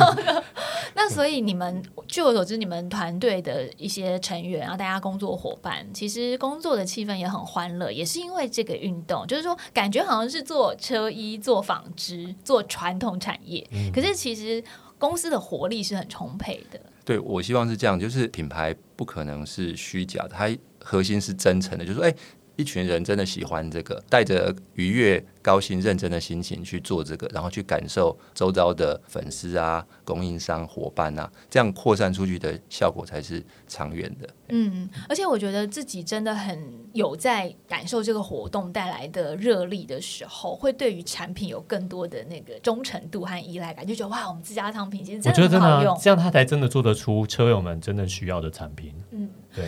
[0.94, 14.64] 那所以你们，据我所知，你们团队的一些成员，然后大家工作伙伴，其实工作的气氛也很欢乐，也是因为这个运动，就是说感觉好像是做车衣、做纺织、做传统产业，可是其实
[15.00, 16.80] 公司的活力是很充沛的。
[17.04, 22.14] 对我希望是这样，就是品牌不可能是虚假的，它核心是真诚的，就是说，哎、
[22.56, 34.30] 一群人真的喜欢这个，带着愉悦、高兴、认真的心情去做这个，然后去感受周遭的粉丝啊、供应商、伙伴啊，这样扩散出去的效果才是长远的。
[34.50, 36.62] 嗯，而且我觉得自己真的很
[36.94, 45.96] 有在感受这个活动带来的热力的时候，会对于产品有更多的那个忠诚度和依赖感，就觉得哇，我们自家商品其实真我觉得真的的很好用，。
[45.96, 48.94] 啊这样他才真的做得出车友们真正需要的产品。
[49.12, 49.66] 嗯，对，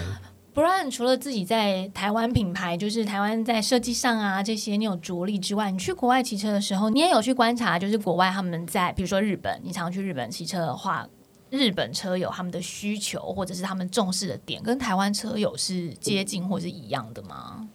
[0.53, 11.07] 不然除了自己在台湾品牌，就是台湾在设计上啊这些你有着力之外，你去国外骑车的时候，你也有去观察，就是国外他们在比如说日本，你常去日本骑车的话。
[11.49, 17.69] 日本车友他们的需求或者是他们重视的点，跟台湾车友是接近或是一样的吗？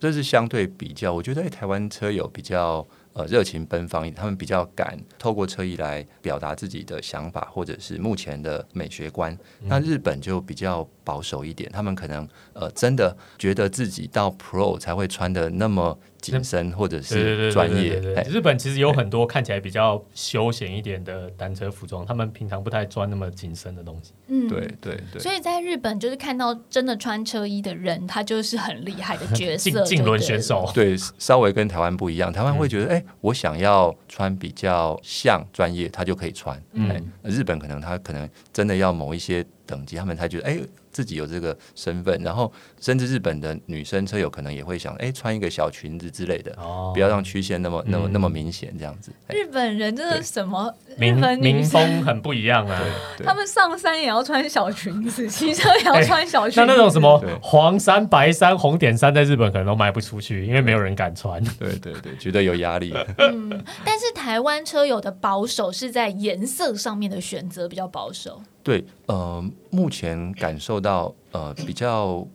[0.00, 2.86] 这是相对比较，我觉得、台湾车友比较
[3.18, 9.36] 呃热情奔放一点，他们比较敢透过车衣来表达自己的想法，或者是目前的美学观。
[9.62, 24.12] 那日本就比较保守一点，他们可能呃真的觉得自己到 Pro 才会穿的那么紧身，或者是专业日本其实有很多看起来比较休闲一点的单车服装，他们平常不太穿那么紧身的东西。
[24.26, 32.32] 嗯，对对对，所以在日本，就是看到真的穿车衣的人，他就是很厉害的角色， 竞竞轮选手，对，稍微跟台湾不一样。
[32.32, 36.60] 台湾会觉得，哎、我想要穿比较像专业，他就可以穿。
[36.72, 40.58] 嗯哎日本可能他可能真的要某一些等级，他们才觉得，哎、
[40.90, 42.20] 自己有这个身份。
[42.22, 49.12] 然后，甚至日本的女生车友可能也会想，哎、穿一个小裙子之类的，哦不要让曲线那么、那么嗯那么明显，这样子。
[49.26, 52.80] 哎日本人真的什么日民民风很不一样啊。
[53.24, 56.60] 他们上山也要穿小裙子， 骑车也要穿小裙子。
[56.60, 61.42] 那那种什么黄衫、白衫、红点衫，在日本可能都卖不出去，因为没有人敢穿。
[61.58, 62.92] 对对对，觉得有压力。
[63.18, 63.50] 嗯，
[63.84, 68.40] 但是台湾车友的保守是在颜色上面的选择比较保守。
[68.62, 72.26] 对，呃，目前感受到呃比较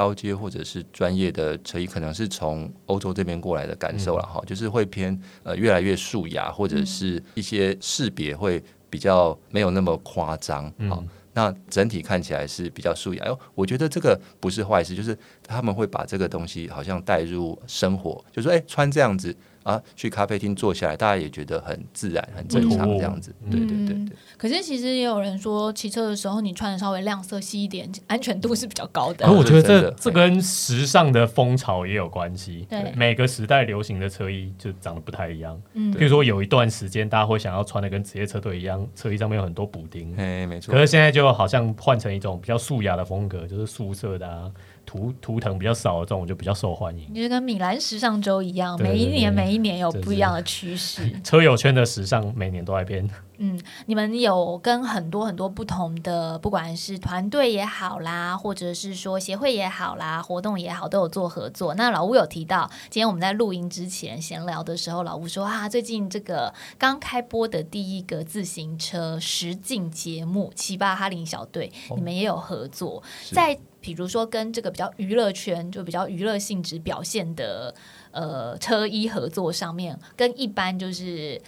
[0.00, 13.22] 高阶或者是专业的车衣，可能是从欧洲这边过来的感受了哈，就是会偏呃越来越素雅，或者是一些识别会比较没有那么夸张，好、嗯那整体看起来是比较素雅。
[13.24, 23.34] 哎，我觉得这个不是坏事，就是他们会把这个东西好像带入生活，就说哎穿这样子啊，去咖啡厅坐下来，大家也觉得很自然、很正常嗯这样子。
[23.50, 24.16] 对对对嗯对。
[24.36, 29.32] 可是其实也有人说，骑车的时候你穿的稍微亮色系一点，安全度是比较高的可。
[29.32, 32.66] 我觉得这这跟时尚的风潮也有关系。
[32.68, 35.60] 对每个时代流行的车衣就长得不太一样。
[35.74, 40.14] 嗯比如说有一段时间，大家会想要穿的跟职业车队一样，车衣上面有很多补丁。
[40.16, 40.80] 哎，没错可。
[40.80, 44.50] 是现在就好像换成一种比较素雅的风格，就是素色的啊，
[44.90, 47.14] 图图腾比较少的这种就比较受欢迎。
[47.14, 51.08] 就是跟米兰时尚周一样，每一年每一年有不一样的趋势。
[51.22, 53.08] 车友圈的时尚每年都在变。
[53.38, 61.72] 嗯，你们有跟很多很多不同的，不管是团队也好啦，或者是说协会也好啦，活动也好，都有做合作。
[61.74, 77.74] 那老吴有提到，今天我们在录音之前闲聊的时候，老吴说啊，最近这个刚开播的第一个自行车实境节目《七八哈林小队》，你们也有合作，是在比如说跟这个比较娱乐圈，就比较娱乐性质表现的
[78.10, 81.40] 呃车衣合作上面，跟一般就是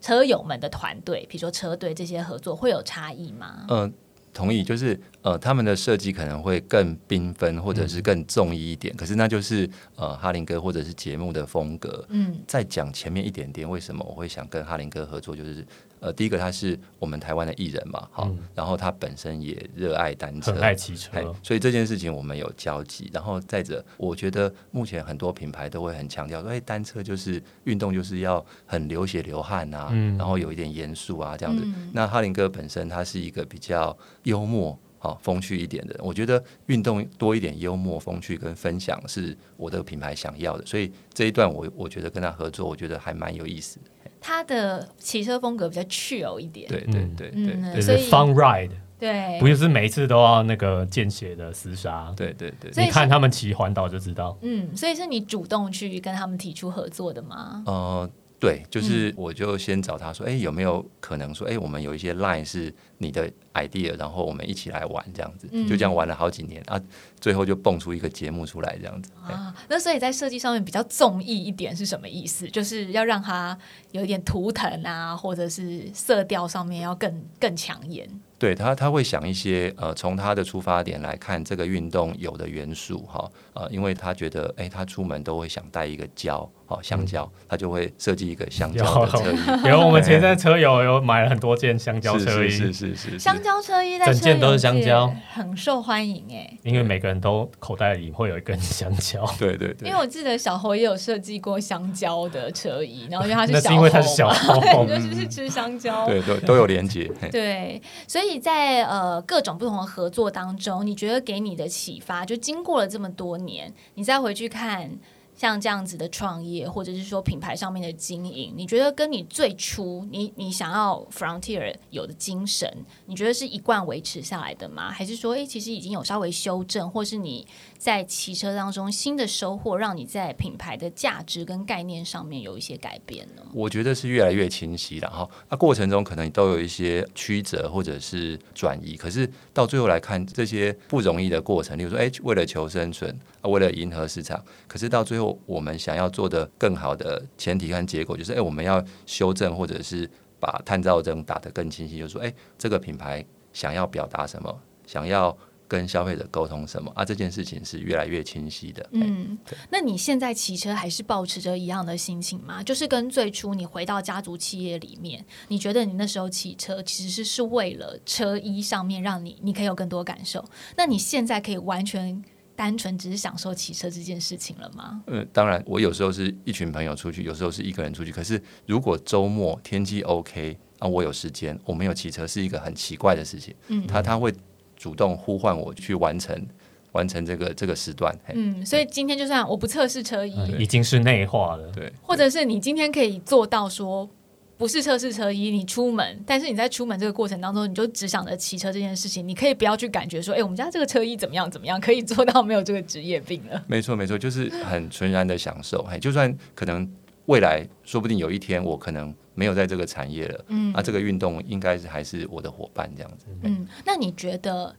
[0.00, 3.64] 车友们的团队，比如说车队这些合作会有差异吗？
[3.68, 3.90] 呃，
[4.32, 8.94] 同意，就是呃，他们的设计可能会更缤纷，或者是更重意一点。
[8.96, 12.04] 可是那就是呃，哈林哥或者是节目的风格。
[12.08, 15.36] 嗯，再讲前面一点点，为什么我会想跟哈林哥合作？
[15.36, 15.64] 就是
[16.04, 23.10] 呃，第一个他是我们台湾的艺人嘛，好，然后他本身也热爱单车，很爱骑车，所以这件事情我们有交集。
[23.12, 31.64] 然后再者，我觉得目前很多品牌都会很强调说，哎，单车就是运动，就是要很流血流汗啊，然后有一点严肃啊这样子。
[31.92, 33.96] 那哈林哥本身他是一个比较。
[34.24, 43.78] 幽默好，风趣一点的，我觉得运动多一点幽默、风趣跟分享是我的品牌想要的，所以这一段我我觉得跟他合作，我觉得还蛮有意思。
[44.26, 47.30] 他的骑车风格比较趣哦一点，对对对
[47.74, 54.34] 对，所以 fun ride，对，不就是每一次都要那个见血的厮杀，对对对，你看他们骑环岛就知道。
[54.40, 57.62] 嗯，所以是你主动去跟他们提出合作的吗？
[57.66, 63.30] 呃，对，就是我就先找他说，哎，有没有可能说，哎，我们有一些 line 是你的。
[63.54, 66.80] idea，然后我们一起来玩，这样子，就这样玩了好几年啊，
[67.20, 69.54] 最后就蹦出一个节目出来，这样子啊。
[69.68, 72.48] 那所以在设计上面比较综艺一点是什么意思？
[72.48, 73.56] 就是要让它
[73.92, 78.08] 有一点图腾啊，或者是色调上面要更更抢眼。
[78.38, 89.36] 对他，他会想一些呃，从他的出发点来看这个运动有的元素哈，呃，因为他觉得哎，他出门都会想带一个胶，哦，香蕉，他就会设计一个香蕉的车衣。
[89.64, 93.34] 然后我们前阵车友有买了很多件香蕉车衣，是是是香。
[93.34, 96.58] 香蕉车衣在整件都是香蕉，很受欢迎哎。
[96.64, 99.24] 因为每个人都口袋里会有一根香蕉。
[99.38, 99.88] 对对对。
[99.88, 103.60] 因为我记得小侯也有设计过香蕉的车衣，然后因为他是
[104.08, 106.06] 小猴嘛， 就是吃香蕉。
[106.06, 107.10] 对对，都有连接。
[107.30, 114.90] 对，所以所以在呃各种不同的合作当中，你觉得给你的启发，就经过了这么多年，你再回去看。
[115.36, 122.72] 像这样子的创业，或者是说品牌上面的经营，你觉得跟你最初你你想要 Frontier 有的精神，
[123.06, 124.92] 你觉得是一贯维持下来的吗？
[124.92, 127.44] 还是说，诶，其实已经有稍微修正，或是你
[127.76, 133.42] 在骑车当中新的收获，让你在品牌的价值跟概念上面有一些改变呢？
[133.52, 135.28] 我觉得是越来越清晰了哈。
[135.48, 145.23] 那过程中可能都有一些曲折或者是转移，可是到最后来看这些不容易的过程，例如说，诶，为了求生存，啊为了迎合市场，可是到最后。
[145.46, 150.10] 我们想要做的更好的前提和结果，就是哎，我们要修正，或者是
[150.40, 157.04] 把探照灯打得更清晰，就是说，哎，这个品牌想要表达什么，想要跟消费者沟通什么啊？
[157.04, 158.86] 这件事情是越来越清晰的。
[158.92, 159.38] 嗯，
[159.70, 162.62] 那你现在骑车还是保持着一样的心情吗？
[162.62, 170.44] 就是跟最初你回到家族企业里面，你觉得你那时候骑车其实是是为了车衣上面让你你可以有更多感受？
[170.76, 172.22] 那你现在可以完全。
[172.56, 175.02] 单纯只是享受骑车这件事情了吗？
[175.06, 178.12] 嗯，当然，我有时候是一群朋友出去，有时候是一个人出去。
[178.12, 183.54] 可是如果周末天气 OK 啊，我有时间，我没有骑车，是一个很奇怪的事情。
[183.68, 184.32] 嗯，他他会
[184.76, 186.46] 主动呼唤我去完成
[186.92, 188.16] 完成这个这个时段。
[188.32, 191.70] 嗯，所以今天就算我不测试车衣，已经是内化了。
[191.72, 194.08] 对，或者是你今天可以做到说。
[194.56, 203.62] 不是测试车衣，你出门，但是你在出门这个过程当中，你就只想着骑车这件事情，你可以不要去感觉说，哎，我们家这个车衣怎么样怎么样，可以做到没有这个职业病了。
[203.66, 205.82] 没错没错，就是很纯然的享受。
[205.90, 206.88] 哎，就算可能
[207.26, 213.26] 未来说不定有一天我可能没有在这个产业了，嗯，那这个运动应该是还是我的伙伴这样子。
[213.42, 214.74] 嗯，那你觉得？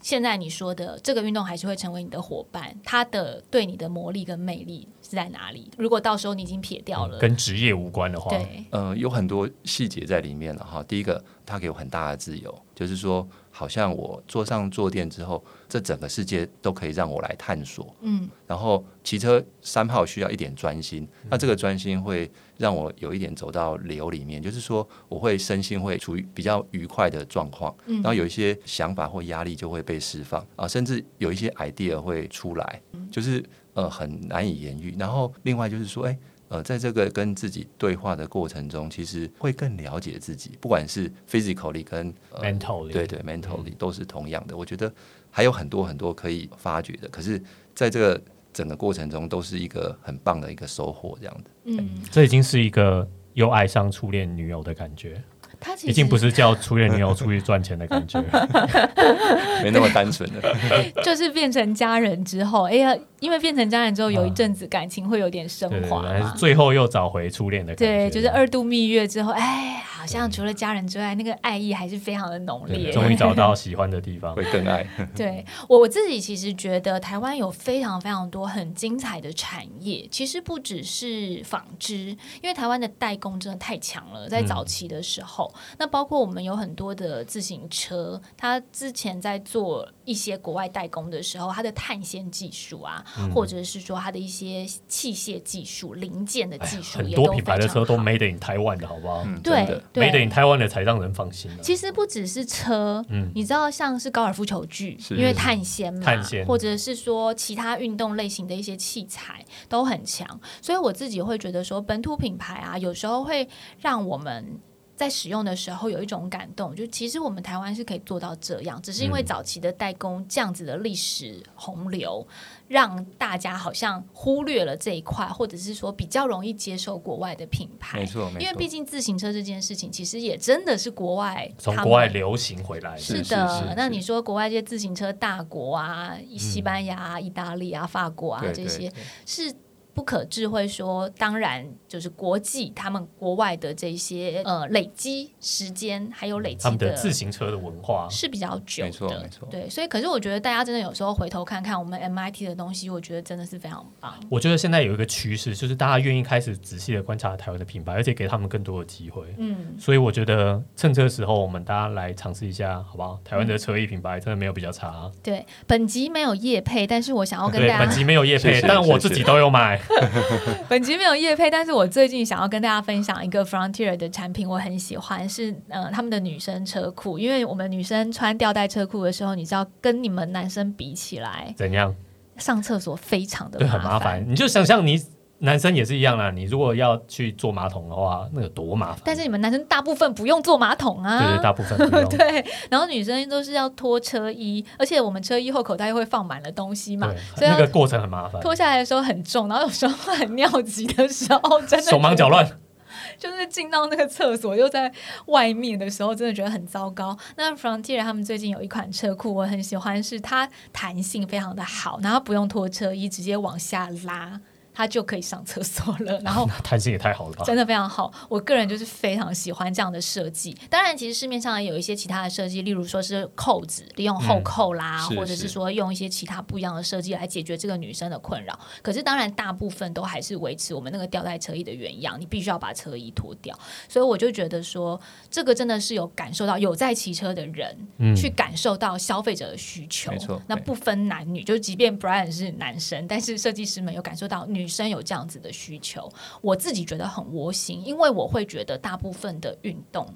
[0.00, 5.70] 现在你说的这个运动还是会成为你的伙伴，它的对你的魔力跟魅力是在哪里？
[5.76, 10.82] 如果到时候你已经撇掉了，跟职业无关的话，对，呃，有很多细节在里面了哈。
[10.82, 13.28] 第一个，它给我很大的自由，就是说。
[13.60, 17.94] 好像我坐上坐垫之后，这整个世界都可以让我来探索。
[18.00, 33.44] 嗯，然后骑车三号需要一点专心，那这个专心会让我有一点走到流里面，就是说我会身心会处于比较愉快的状况，然后有一些想法或压力就会被释放啊，甚至有一些 idea 会出来，就是
[33.74, 34.96] 呃很难以言喻。
[34.98, 36.18] 然后另外就是说，哎。
[36.50, 44.56] 呃，在这个跟自己对话的过程中，其实会更了解自己，不管是 physically 跟 mentally，对对，mentally 都是同样的。
[44.56, 44.92] 我觉得
[45.30, 47.40] 还有很多很多可以发掘的，可是
[47.72, 48.20] 在这个
[48.52, 51.50] 整个过程中，都是一个很棒的一个收获，这样的。
[51.66, 55.22] 嗯，这已经是一个又爱上初恋女友的感觉。
[55.60, 58.18] 他已经不是叫初恋女友出去赚钱的感觉，
[59.62, 60.54] 没那么单纯的，
[61.04, 68.08] 就是变成家人之后，哎呀，因为变成家人之后，有一阵子感情会有点升华嘛，最后又找回初恋的感觉。
[68.08, 72.90] 对，就是二度蜜月之后，哎，好像除了家人之外，那个爱意还是非常的浓烈。
[72.90, 74.86] 终于找到喜欢的地方，会更爱。
[75.14, 93.04] 对我我自己其实觉得，台湾有非常非常多很精彩的产业，其实不只是纺织，因为台湾的代工真的太强了，在早期的时候，那包括我们有很多的自行车，它之前在做一些国外代工的时候，它的碳纤技术啊。
[93.34, 99.24] 或者是说它的一些器械技术、零件的技术，很多品牌的车都 made in 台湾的好不好？
[99.42, 101.50] 对，made in 台湾的才让人放心。
[101.62, 114.60] 其实不只是车，嗯，你知道像是高尔夫球具，因为碳纤嘛，碳纤，或者是说其他运动类型的一些器材都很强，所以我自己会觉得说本土品牌啊，有时候会让我们。
[115.00, 122.26] 在使用的时候有一种感动，就其实我们台湾是可以做到这样，只是因为早期的代工这样子的历史洪流，
[122.68, 127.98] 让大家好像忽略了这一块，或者是说比较容易接受国外的品牌。
[128.00, 132.94] 没错，因为毕竟自行车这件事情，其实也真的是国外从国外流行回来。
[132.98, 138.92] 是的，那你说国外这些自行车大国啊，西班牙、意大利啊、法国啊这些
[139.24, 139.50] 是。
[139.94, 149.48] 不可智慧说，当然就是国际他们国外的这些呃累积时间，还有累积他们的自行车的文化是比较久的，没错没错。
[149.50, 154.14] 对，所以可是我觉得大家真的有时候回头看看我们 MIT 的东西，我觉得真的是非常棒。
[154.28, 159.24] 我觉得现在有一个趋势，就是大家愿意开始仔细的观察台湾的品牌，而且给他们更多的机会。
[159.38, 163.18] 嗯，所以我觉得趁这个时候，我们大家来尝试一下，好不好？
[163.24, 165.10] 台湾的车衣品牌真的没有比较差。
[165.22, 169.79] 对，本集没有叶配，但是我想要跟大家，本集没有叶配，但我自己都有买。
[170.68, 181.94] 本集没有夜配，但是我最近想要跟大家分享一个 Frontier 的产品，我很喜欢，是呃他们的女生车裤，因为我们女生穿吊带车裤的时候，你知道跟你们男生比起来怎样？
[182.36, 185.02] 上厕所非常的对，很麻烦，你就想象你。
[185.40, 189.00] 男生也是一样啦，你如果要去坐马桶的话，那有多麻烦？
[189.04, 192.08] 但是你们男生大部分不用坐马桶啊，对，大部分不用。
[192.16, 198.40] 对，然后女生都是要脱车衣，而且我们车衣后口袋又会放满了东西嘛，所以那个过程很麻烦。
[198.42, 202.46] 脱下来的时候很重，然后有时候很尿急的时候，真的手忙脚乱。
[203.16, 204.90] 就是进到那个厕所又在
[205.26, 207.16] 外面的时候，真的觉得很糟糕。
[207.36, 214.40] 那 Frontier 他们最近有一款车库，我很喜欢，是它弹性非常的好，然后不用脱车衣，直接往下拉。
[214.80, 218.10] 他就可以上厕所了， 然后弹性也太好了吧，真的非常好。
[218.30, 220.56] 我个人就是非常喜欢这样的设计。
[220.70, 228.58] 当然，其实市面上也有一些其他的设计，例如说是扣子利用后扣啦，或者是说用一些其他不一样的设计来解决这个女生的困扰。
[228.80, 233.54] 可是，当然大部分都还是维持我们那个吊带车衣的原样，你必须要把车衣脱掉。
[233.86, 234.98] 所以我就觉得说，
[235.30, 237.76] 这个真的是有感受到有在骑车的人
[238.16, 240.10] 去感受到消费者的需求。
[240.10, 244.69] 没错，那不分男女，就即便 Brian 是男生，但是设计师们有感受到女。
[244.70, 246.10] 生有这样子的需求，
[246.40, 250.06] 我自己觉得很窝心，因为我会觉得大部分的运动，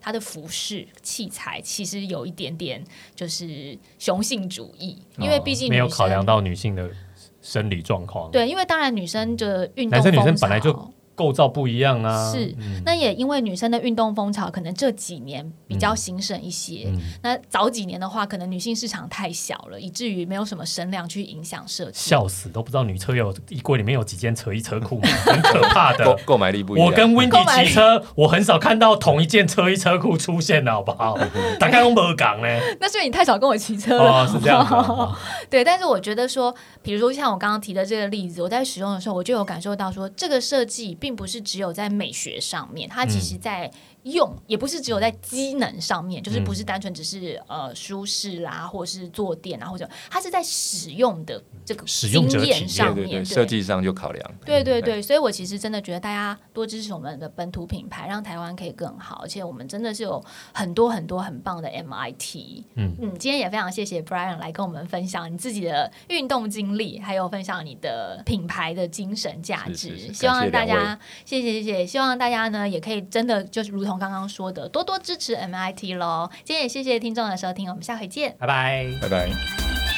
[0.00, 2.84] 它的服饰器材其实有一点点
[3.16, 6.88] 就是雄性主义，因为毕竟没有考量到女性的
[7.40, 8.30] 生理状况。
[8.30, 10.92] 对，因为当然女生的运动，男生女生本来就。
[11.14, 12.54] 构造不一样啊，是
[12.84, 16.90] 那也因为女生的运动风潮可能这几年比较兴盛一些。
[17.22, 21.98] 那早几年的话，可能女性市场太小了，以至于没有什么声量去影响设计。
[21.98, 26.86] 笑死，都不知道女车有衣柜里面有几件车衣车裤， 很可怕的购买力不一样。
[26.88, 31.18] 我跟 Wendy 骑车，我很少看到同一件车衣车裤出现的好不好？
[31.60, 32.48] 大概用没讲呢？
[32.80, 34.66] 那是因为你太少跟我骑车了，是这样。
[35.50, 40.96] 对，但是我觉得说，比如说像我刚刚提的这个例子，我在使用的时候，我就有感受到说，这个设计。
[41.02, 43.68] 并不是只有在美学上面，它其实在。
[44.04, 54.34] 用也不是只有在机能上面，就是不是单纯只是呃舒适啦，或者是坐垫啊，或者它是在使用的这个使用经验上面，设计上就考量。
[54.44, 59.20] 对对对，所以我其实真的觉得大家多支持我们的本土品牌，让台湾可以更好。
[59.22, 60.20] 而且我们真的是有
[60.52, 62.64] 很多很多很棒的 MIT。
[62.74, 70.12] 嗯嗯，今天也非常谢谢 Brian 来跟我们分享你自己的运动经历，还有分享你的品牌的精神价值。
[70.12, 73.91] 希望大家谢谢谢谢，希望大家呢也可以真的就是如同。
[73.98, 76.30] 刚刚说的，多多支持 MIT 喽！
[76.44, 79.91] 今天也谢谢听众的收听，我们下回见，拜拜，拜拜。